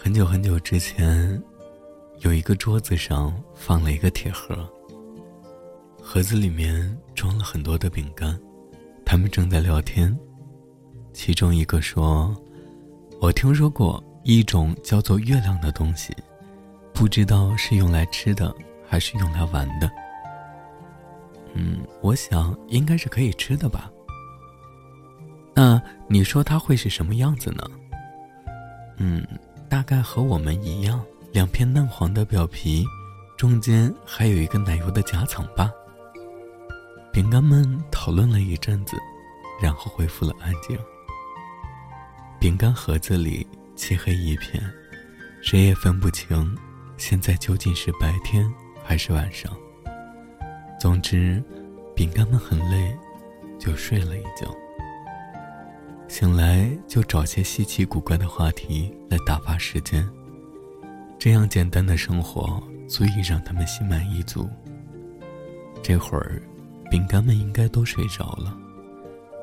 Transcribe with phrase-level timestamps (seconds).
[0.00, 1.42] 很久很久之前，
[2.20, 4.56] 有一个桌子上放了一个铁盒，
[6.00, 8.38] 盒子里面装了很多的饼干，
[9.04, 10.16] 他们正在聊天。
[11.12, 12.34] 其中一个说
[13.20, 16.14] ：“我听说过一种叫做月亮的东西，
[16.94, 18.54] 不知道是用来吃的
[18.88, 19.90] 还是用来玩的。”
[21.54, 23.90] 嗯，我想应该是可以吃的吧。
[25.56, 27.64] 那你说它会是什么样子呢？
[28.96, 29.26] 嗯。
[29.68, 32.84] 大概和我们一样，两片嫩黄的表皮，
[33.36, 35.70] 中间还有一个奶油的夹层吧。
[37.12, 38.96] 饼干们讨论了一阵子，
[39.60, 40.78] 然后恢复了安静。
[42.40, 43.46] 饼干盒子里
[43.76, 44.62] 漆黑一片，
[45.42, 46.56] 谁也分不清
[46.96, 48.50] 现在究竟是白天
[48.82, 49.52] 还是晚上。
[50.80, 51.42] 总之，
[51.94, 52.96] 饼干们很累，
[53.58, 54.48] 就睡了一觉。
[56.08, 60.08] 醒来就找些稀奇古怪的话题来打发时间，
[61.18, 64.48] 这样简单的生活足以让他们心满意足。
[65.82, 66.42] 这会儿，
[66.90, 68.56] 饼干们应该都睡着了，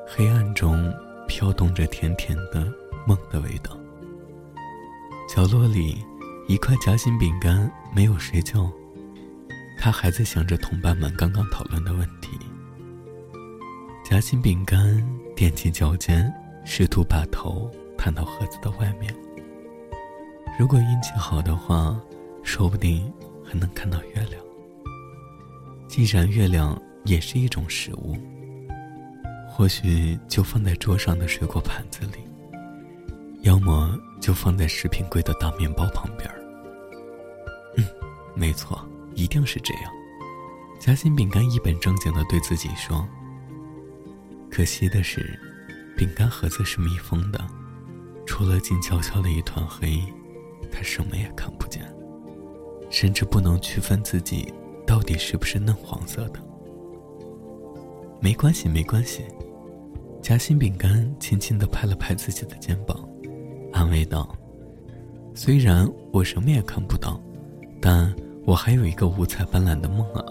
[0.06, 0.92] 黑暗中
[1.28, 2.70] 飘动着甜甜的
[3.06, 3.78] 梦的味道。
[5.28, 6.04] 角落里，
[6.48, 8.70] 一块夹心饼干没有睡觉，
[9.78, 12.36] 他还在想着同伴们刚刚讨论的问题。
[14.04, 14.84] 夹心饼干
[15.36, 16.30] 踮起脚尖。
[16.68, 19.14] 试图把头探到盒子的外面。
[20.58, 21.98] 如果运气好的话，
[22.42, 23.10] 说不定
[23.44, 24.42] 还能看到月亮。
[25.86, 28.16] 既然月亮也是一种食物，
[29.48, 32.18] 或许就放在桌上的水果盘子里，
[33.42, 36.28] 要么就放在食品柜的大面包旁边
[37.76, 37.84] 嗯，
[38.34, 39.84] 没错，一定是这样。
[40.80, 43.06] 夹心饼干一本正经的对自己说
[44.50, 45.38] ：“可惜的是。”
[45.96, 47.40] 饼干盒子是密封的，
[48.26, 49.98] 除了静悄悄的一团黑，
[50.70, 51.82] 他什么也看不见，
[52.90, 54.52] 甚至不能区分自己
[54.86, 56.40] 到底是不是嫩黄色的。
[58.20, 59.24] 没关系，没关系。
[60.20, 63.08] 夹心饼干轻轻地拍了拍自己的肩膀，
[63.72, 64.28] 安慰道
[65.34, 67.18] ：“虽然我什么也看不到，
[67.80, 68.14] 但
[68.44, 70.24] 我还有一个五彩斑斓的梦啊。”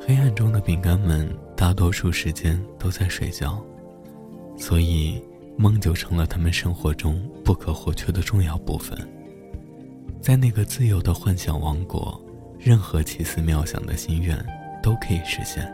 [0.00, 3.62] 黑暗中的饼干们大多数时间都在睡觉。
[4.56, 5.22] 所以，
[5.56, 8.96] 梦就成了他们生活中不可或缺的重要部分。
[10.20, 12.20] 在那个自由的幻想王国，
[12.58, 14.36] 任何奇思妙想的心愿
[14.82, 15.70] 都可以实现，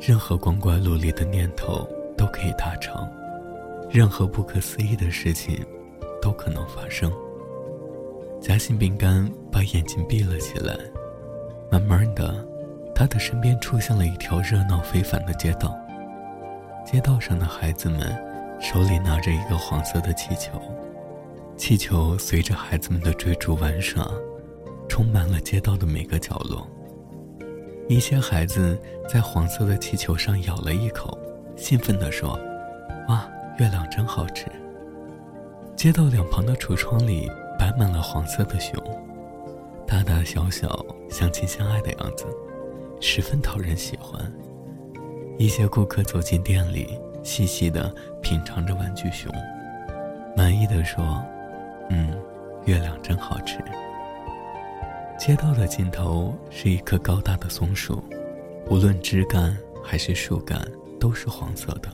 [0.00, 3.08] 任何光怪陆离的念头都可以达成，
[3.90, 5.64] 任何不可思议的事情
[6.20, 7.10] 都可能发生。
[8.40, 10.76] 夹心饼干把眼睛闭了起来，
[11.70, 12.46] 慢慢的，
[12.94, 15.77] 他的身边出现了一条热闹非凡的街道。
[16.90, 18.00] 街道上的孩子们
[18.58, 20.58] 手里拿着一个黄色的气球，
[21.54, 24.10] 气球随着孩子们的追逐玩耍，
[24.88, 26.66] 充满了街道的每个角落。
[27.90, 31.18] 一些孩子在黄色的气球上咬了一口，
[31.58, 32.40] 兴奋地说
[33.08, 34.46] ：“哇，月亮真好吃！”
[35.76, 38.82] 街道两旁的橱窗里摆满了黄色的熊，
[39.86, 42.24] 大大小小，相亲相爱的样子，
[42.98, 44.32] 十分讨人喜欢。
[45.38, 49.32] 一些顾客走进店里，细细的品尝着玩具熊，
[50.36, 51.24] 满意的说
[51.90, 52.10] ：“嗯，
[52.64, 53.58] 月亮真好吃。”
[55.16, 58.02] 街道的尽头是一棵高大的松树，
[58.68, 60.60] 无论枝干还是树干
[60.98, 61.88] 都是黄色的，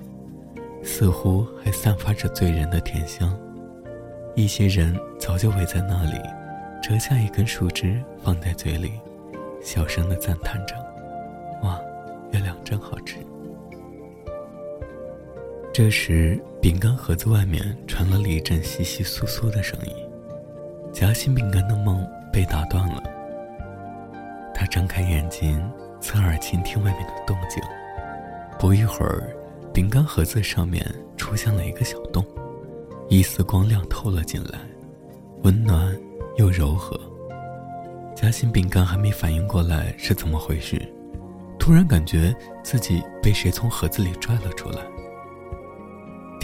[0.82, 3.38] 似乎还散发着醉人的甜香。
[4.34, 6.18] 一些人早就围在那里，
[6.82, 8.92] 折下一根树枝放在嘴里，
[9.62, 10.74] 小声的赞叹着
[11.62, 11.78] ：“哇，
[12.32, 13.18] 月亮真好吃。”
[15.74, 19.92] 这时，饼干盒子外面传来了一阵窸窸窣窣的声音，
[20.92, 23.02] 夹心饼干的梦被打断了。
[24.54, 25.60] 他睁开眼睛，
[26.00, 27.60] 侧耳倾听外面的动静。
[28.56, 29.28] 不一会儿，
[29.72, 30.80] 饼干盒子上面
[31.16, 32.24] 出现了一个小洞，
[33.08, 34.60] 一丝光亮透了进来，
[35.42, 35.92] 温暖
[36.36, 36.96] 又柔和。
[38.14, 40.80] 夹心饼干还没反应过来是怎么回事，
[41.58, 42.32] 突然感觉
[42.62, 44.78] 自己被谁从盒子里拽了出来。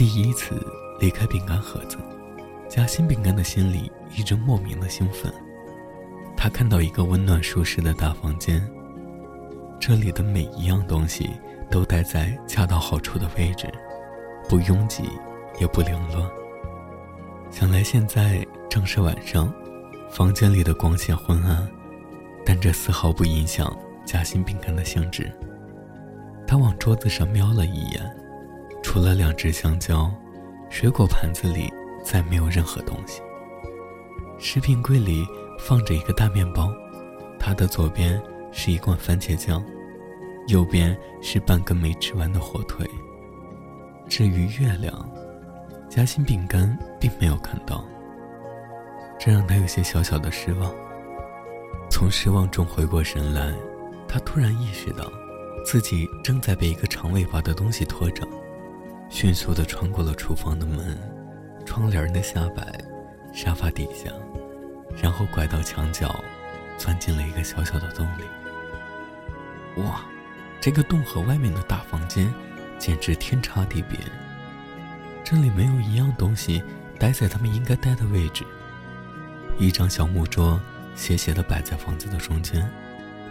[0.01, 0.55] 第一次
[0.99, 1.95] 离开饼干盒子，
[2.67, 5.31] 夹心饼干的心里一直莫名的兴奋。
[6.35, 8.67] 他看到一个温暖舒适的大房间，
[9.79, 11.29] 这里的每一样东西
[11.69, 13.71] 都待在恰到好处的位置，
[14.49, 15.03] 不拥挤
[15.59, 16.27] 也不凌乱。
[17.51, 19.53] 想来现在正是晚上，
[20.09, 21.69] 房间里的光线昏暗，
[22.43, 23.71] 但这丝毫不影响
[24.03, 25.31] 夹心饼干的兴致。
[26.47, 28.20] 他往桌子上瞄了一眼。
[28.93, 30.11] 除了两只香蕉，
[30.69, 31.71] 水果盘子里
[32.03, 33.21] 再没有任何东西。
[34.37, 35.25] 食品柜里
[35.57, 36.69] 放着一个大面包，
[37.39, 38.21] 它的左边
[38.51, 39.63] 是一罐番茄酱，
[40.47, 42.85] 右边是半根没吃完的火腿。
[44.09, 45.09] 至于月亮，
[45.87, 47.85] 夹心饼干并没有看到，
[49.17, 50.69] 这让他有些小小的失望。
[51.89, 53.53] 从失望中回过神来，
[54.05, 55.09] 他突然意识到，
[55.65, 58.27] 自己正在被一个长尾巴的东西拖着，
[59.11, 60.97] 迅速地穿过了厨房的门、
[61.65, 62.63] 窗帘的下摆、
[63.33, 64.09] 沙发底下，
[65.03, 66.23] 然后拐到墙角，
[66.77, 69.83] 钻进了一个小小的洞里。
[69.83, 70.01] 哇，
[70.61, 72.33] 这个洞和外面的大房间
[72.79, 73.99] 简直天差地别。
[75.25, 76.63] 这里没有一样东西
[76.97, 78.45] 待在他们应该待的位置，
[79.59, 80.59] 一张小木桌。
[80.93, 82.69] 斜斜地摆在房子的中间，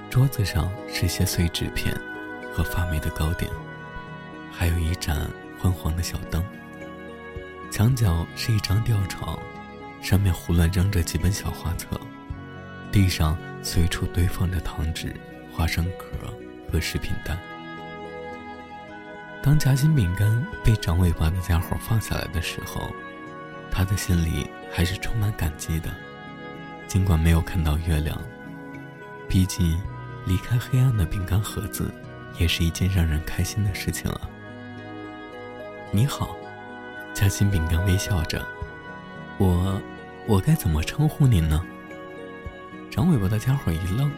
[0.08, 1.94] 桌子上是些碎纸片
[2.54, 3.50] 和发霉的糕点，
[4.50, 5.30] 还有一盏
[5.60, 6.42] 昏黄的小灯。
[7.70, 9.38] 墙角是一张吊床，
[10.02, 12.00] 上面胡乱扔着几本小画册，
[12.90, 15.14] 地上随处堆放着糖纸、
[15.52, 16.34] 花生壳
[16.70, 17.36] 和食品袋。
[19.42, 22.90] 当夹心饼干被长尾巴的家伙放下来的时候，
[23.70, 25.90] 他的心里还是充满感激的。
[26.86, 28.20] 尽管没有看到月亮，
[29.28, 29.80] 毕竟
[30.26, 31.90] 离开黑暗的饼干盒子
[32.36, 34.28] 也是一件让人开心的事情啊。
[35.92, 36.36] 你好，
[37.12, 38.46] 夹心饼干微笑着，
[39.38, 39.82] 我
[40.28, 41.64] 我该怎么称呼您呢？
[42.92, 44.08] 长尾巴的家伙一愣，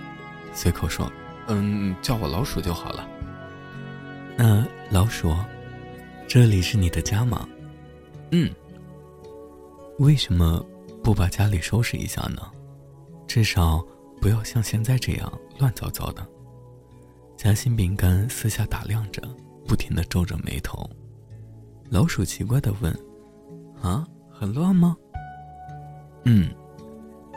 [0.53, 1.11] 随口说
[1.49, 3.09] ：“嗯，叫我老鼠就好了。”
[4.37, 5.35] 那老鼠，
[6.29, 7.49] 这里是你的家吗？
[8.33, 8.51] 嗯。
[9.99, 10.63] 为什么
[11.03, 12.43] 不把家里收拾一下呢？
[13.27, 13.83] 至少
[14.21, 16.27] 不要像现在这样乱糟糟的。
[17.35, 19.23] 夹心饼干四下打量着，
[19.67, 20.89] 不停的皱着眉头。
[21.93, 22.91] 老鼠奇怪的问
[23.83, 24.97] ：“啊，很乱吗
[26.25, 26.51] ？”“嗯。”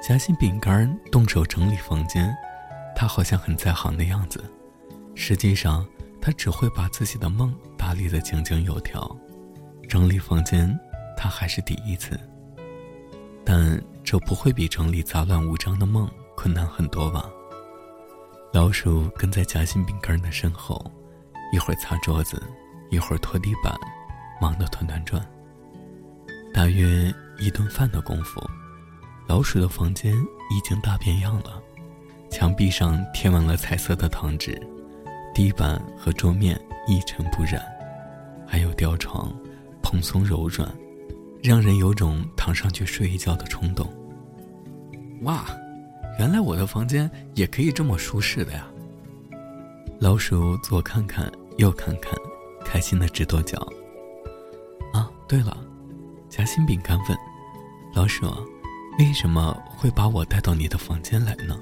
[0.01, 2.33] 夹心饼干动手整理房间，
[2.95, 4.41] 他好像很在行的样子。
[5.13, 5.85] 实际上，
[6.21, 9.13] 他只会把自己的梦打理的井井有条。
[9.89, 10.79] 整理房间，
[11.17, 12.17] 他还是第一次。
[13.43, 17.29] 但这不会比整理杂乱无章的梦困难很多吧？
[18.53, 20.79] 老鼠跟在夹心饼干的身后，
[21.51, 22.41] 一会儿擦桌子，
[22.89, 23.75] 一会儿拖地板，
[24.41, 25.25] 忙得团团转。
[26.53, 28.41] 大约一顿饭的功夫，
[29.27, 30.13] 老鼠的房间
[30.51, 31.61] 已经大变样了，
[32.29, 34.61] 墙壁上贴满了彩色的糖纸，
[35.33, 37.61] 地板和桌面一尘不染，
[38.47, 39.33] 还有吊床，
[39.81, 40.69] 蓬松柔软。
[41.43, 43.87] 让人有种躺上去睡一觉的冲动。
[45.21, 45.45] 哇，
[46.17, 48.65] 原来我的房间也可以这么舒适的呀！
[49.99, 52.13] 老鼠左看看右看看，
[52.65, 53.63] 开心的直跺脚。
[55.25, 55.57] 啊，对了，
[56.29, 57.17] 夹心饼干问
[57.93, 58.27] 老鼠
[58.99, 61.59] ：“为什么会把我带到你的房间来呢？”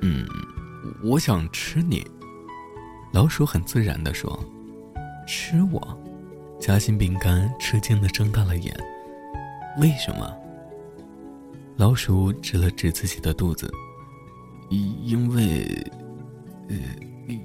[0.00, 0.26] 嗯，
[1.02, 2.06] 我想吃你。
[3.12, 4.42] 老鼠很自然的说
[5.28, 6.00] ：“吃我。”
[6.60, 8.74] 夹心饼干吃惊的睁大了眼，
[9.78, 10.34] 为什么？
[11.76, 13.70] 老鼠指了指自己的肚子，
[14.70, 15.64] 因为，
[16.70, 16.76] 呃，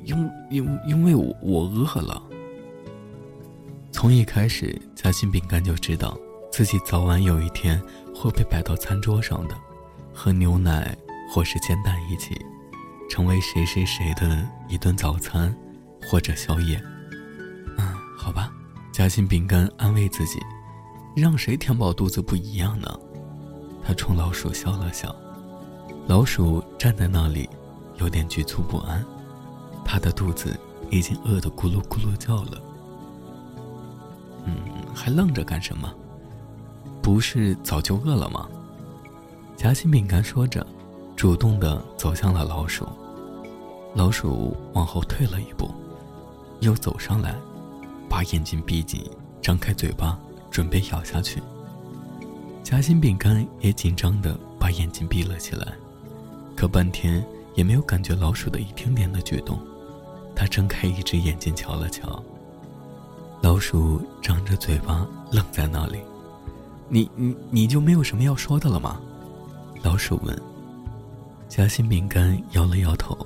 [0.06, 2.29] 因因因为我我饿了。
[4.00, 6.18] 从一开始，夹心饼干就知道
[6.50, 7.78] 自己早晚有一天
[8.16, 9.54] 会被摆到餐桌上的，
[10.14, 10.98] 和牛奶
[11.30, 12.34] 或是煎蛋一起，
[13.10, 15.54] 成为谁谁谁的一顿早餐
[16.08, 16.82] 或者宵夜。
[17.78, 18.50] 嗯，好吧。
[18.94, 20.40] 夹心饼干安慰自己
[21.14, 22.88] ：“让谁填饱肚子不一样呢？”
[23.84, 25.14] 他冲老鼠笑了笑。
[26.08, 27.50] 老鼠站在那里，
[27.98, 29.04] 有点局促不安。
[29.84, 30.58] 他的肚子
[30.90, 32.64] 已经饿得咕噜咕噜叫了。
[34.50, 35.94] 嗯，还愣着干什么？
[37.02, 38.48] 不是早就饿了吗？
[39.56, 40.66] 夹心饼干说着，
[41.16, 42.88] 主动的走向了老鼠。
[43.94, 45.70] 老鼠往后退了一步，
[46.62, 47.36] 又走上来。
[48.10, 49.04] 把眼睛闭紧，
[49.42, 50.18] 张开嘴巴，
[50.50, 51.42] 准备咬下去。
[52.64, 55.74] 夹心饼干也紧张的把眼睛闭了起来，
[56.56, 57.24] 可半天
[57.56, 59.60] 也没有感觉老鼠的一丁点的举动。
[60.36, 62.24] 他睁开一只眼睛瞧了瞧，
[63.42, 66.00] 老鼠张着嘴巴愣在那里。
[66.88, 69.00] 你你你就没有什么要说的了吗？
[69.84, 70.42] 老鼠问。
[71.48, 73.18] 夹心饼干摇了摇头。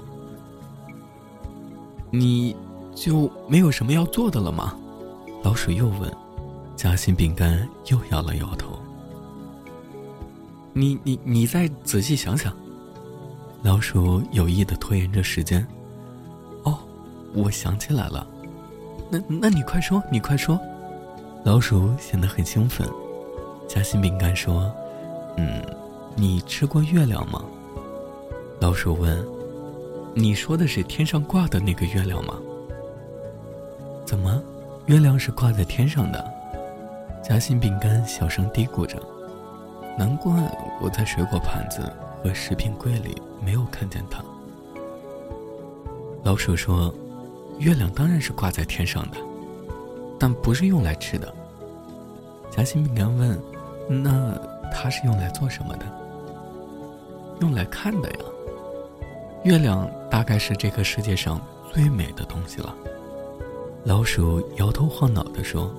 [2.12, 2.56] 你。
[2.96, 4.78] 就没有什么要做的了吗？
[5.42, 6.16] 老鼠又问。
[6.76, 8.78] 夹心饼干又摇了摇头。
[10.74, 12.56] 你你你再仔细想想。
[13.64, 15.68] 老鼠有意的拖延着时间。
[16.62, 16.78] 哦，
[17.34, 18.28] 我想起来了。
[19.14, 20.60] 那那你快说，你快说。
[21.44, 22.88] 老鼠显得很兴奋。
[23.68, 24.74] 夹心饼干说
[25.38, 25.64] ：“嗯。”
[26.16, 27.44] 你吃过月亮吗？
[28.60, 29.26] 老鼠问。
[30.14, 32.36] 你说的是天上挂的那个月亮吗？
[34.06, 34.40] 怎么，
[34.86, 36.24] 月亮是挂在天上的？
[37.24, 39.02] 夹心饼干小声嘀咕着。
[39.98, 40.32] 难怪
[40.80, 41.92] 我在水果盘子
[42.24, 44.24] 和食品柜里没有看见它。
[46.22, 46.94] 老鼠说
[47.60, 49.18] ：“月亮当然是挂在天上的，
[50.20, 51.34] 但不是用来吃的。”
[52.52, 53.40] 夹心饼干问
[53.90, 54.38] ：“那
[54.72, 55.86] 它是用来做什么的
[57.42, 58.20] ？”“用来看的呀。”
[59.44, 61.42] 月亮大概是这个世界上
[61.72, 62.74] 最美的东西了。
[63.84, 65.70] 老鼠摇头晃脑地说：“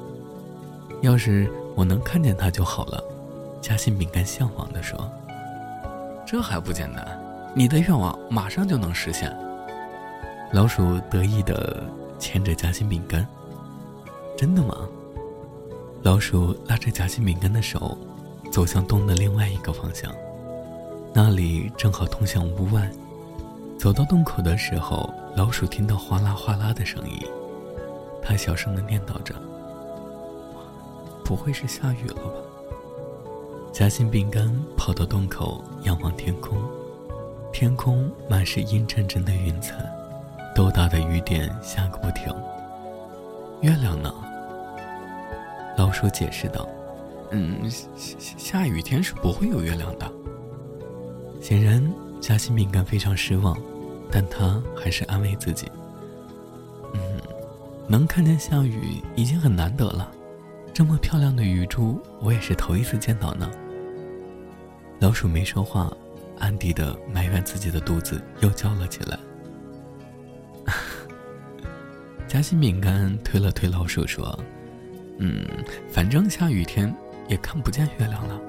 [1.01, 3.03] 要是我能看见它就好了。”
[3.63, 5.11] 夹心饼干向往地说
[6.27, 7.19] ：“这还不简单，
[7.55, 9.35] 你的愿望马上就能实现。”
[10.55, 11.83] 老鼠得意地
[12.17, 13.27] 牵着夹心饼干。
[14.39, 14.89] “真的吗？”
[16.01, 17.99] 老鼠拉着夹心饼干的手，
[18.53, 20.15] 走向洞的另外一个方向，
[21.13, 22.89] 那里正好通向屋外。
[23.77, 27.19] 走到洞口的时候，老鼠听到哗啦哗啦的声音，
[28.23, 29.35] 它小声的念叨着
[31.25, 32.35] ：“不会是下雨了吧？”
[33.75, 36.57] 夹心饼干跑到洞口，仰望天空，
[37.53, 39.75] 天空满是阴沉沉的云彩，
[40.55, 42.33] 豆大的雨点下个不停。
[43.61, 44.13] 月亮呢？
[45.77, 46.69] 老鼠解释道
[47.33, 50.11] ：“嗯，下下雨天是不会有月亮的。”
[51.43, 51.83] 显然。
[52.21, 53.55] 夹心饼干非常失望，
[54.11, 55.71] 但他还是安慰自己
[56.95, 57.21] ：“嗯，
[57.87, 60.11] 能看见下雨已经很难得了，
[60.73, 63.51] 这么漂亮的雨珠，我也是头一次见到呢。”
[65.01, 65.93] 老鼠没说话，
[66.39, 69.19] 暗地的埋怨自己的肚子又叫了起来。
[72.35, 74.37] 夹心饼干推了推老鼠说
[75.19, 75.47] ：“嗯，
[75.89, 76.93] 反正下雨天
[77.29, 78.41] 也看不见月亮了，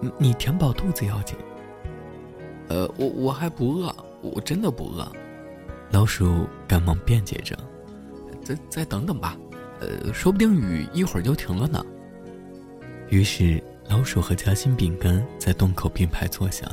[0.00, 1.36] 你你填饱肚子要紧。”
[2.66, 5.06] 呃，我我还不饿，我真的不饿。
[5.92, 7.56] 老鼠赶忙辩解着
[8.42, 9.36] ：“再再等等吧，
[9.78, 11.80] 呃，说不定雨一会儿就停了呢。”
[13.08, 16.66] 于是，老鼠和夹心饼干在洞口并排坐下，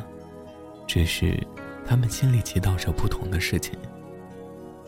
[0.87, 1.45] 只是
[1.85, 3.77] 他们心里祈祷着不同的事情。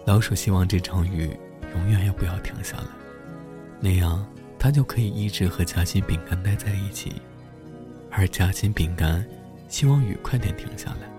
[0.08, 1.30] 老鼠希望这场雨
[1.76, 2.86] 永远也不要停下来，
[3.80, 4.26] 那样
[4.60, 7.14] 它就可以一直和夹心饼干待在一起，
[8.10, 9.26] 而夹心饼干。
[9.68, 11.10] 希望雨快点停下来，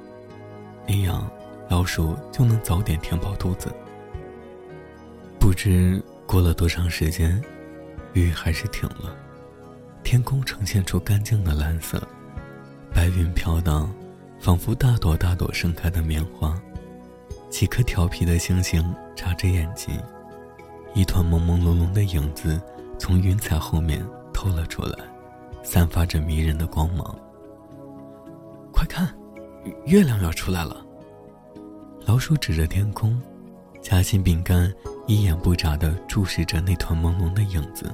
[0.86, 1.26] 那样
[1.70, 3.72] 老鼠就能早点填饱肚子。
[5.40, 7.42] 不知过了多长时间，
[8.12, 9.16] 雨还是停了，
[10.04, 12.06] 天空呈现出干净的蓝色，
[12.92, 13.90] 白云飘荡，
[14.38, 16.54] 仿佛大朵大朵盛开的棉花。
[17.48, 19.98] 几颗调皮的星星眨着眼睛，
[20.94, 22.60] 一团朦朦胧胧的影子
[22.98, 24.98] 从云彩后面透了出来，
[25.62, 27.18] 散发着迷人的光芒。
[28.70, 29.08] 快看，
[29.86, 30.84] 月亮要出来了！
[32.04, 33.20] 老鼠指着天空，
[33.80, 34.72] 夹心饼干
[35.06, 37.90] 一眼不眨地注视着那团朦胧的影子，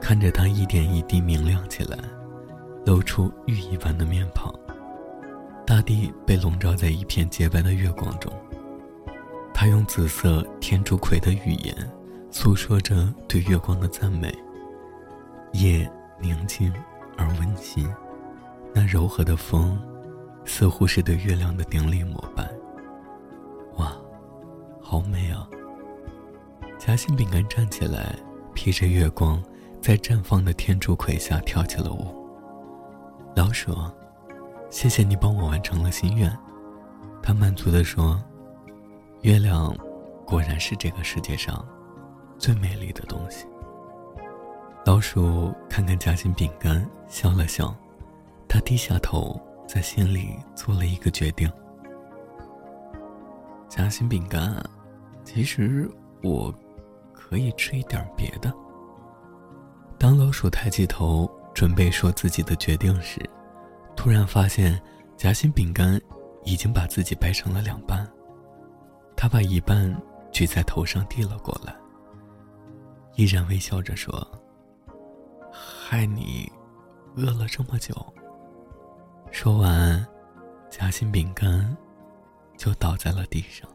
[0.00, 1.98] 看着它一点一滴明亮起来，
[2.86, 4.52] 露出玉一般的面庞。
[5.66, 8.32] 大地被笼罩在一片洁白的月光中，
[9.60, 11.74] 他用紫色天竺葵的语言
[12.30, 14.32] 诉说着对月光的赞美。
[15.50, 16.72] 夜宁静
[17.16, 17.92] 而温馨。
[18.72, 19.76] 那柔和的风，
[20.44, 22.48] 似乎是对月亮的顶礼膜拜。
[23.78, 23.96] 哇，
[24.80, 25.44] 好美啊！
[26.78, 28.14] 夹心饼干站起来，
[28.54, 29.42] 披着月光，
[29.82, 32.14] 在绽放的天竺葵下跳起了舞。
[33.34, 33.76] 老鼠，
[34.70, 36.32] 谢谢你帮我完成了心愿。
[37.20, 38.22] 他满足地说
[39.22, 39.76] ：“月亮，
[40.24, 41.66] 果然是这个世界上
[42.38, 43.46] 最美丽的东西。”
[44.86, 47.74] 老鼠看看夹心饼干，笑了笑。
[48.48, 51.50] 他低下头，在心里做了一个决定。
[53.68, 54.56] 夹心饼干，
[55.24, 55.90] 其实
[56.22, 56.54] 我
[57.12, 58.50] 可以吃一点别的。
[59.98, 63.20] 当老鼠抬起头准备说自己的决定时，
[63.94, 64.80] 突然发现
[65.16, 66.00] 夹心饼干
[66.44, 68.08] 已经把自己掰成了两半。
[69.20, 71.74] 他把一半举在头上递了过来
[73.16, 74.16] 依然微笑着说
[75.50, 76.48] 害你
[77.16, 77.94] 饿了这么久。
[79.32, 80.06] 说完
[80.70, 81.76] 夹心饼干
[82.56, 83.68] 就倒在了地上。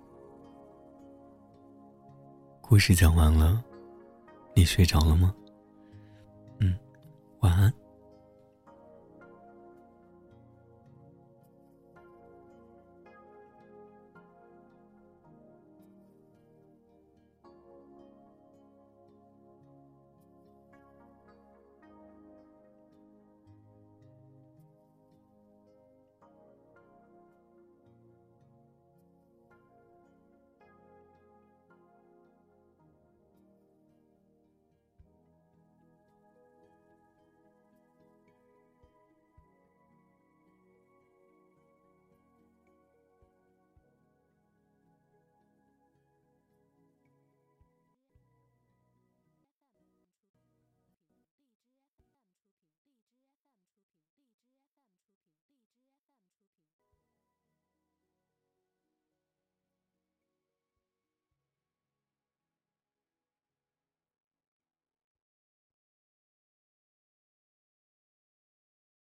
[2.61, 3.61] 故事讲完了
[4.55, 5.35] 你睡着了吗？
[6.59, 6.79] 嗯
[7.41, 7.73] 晚安。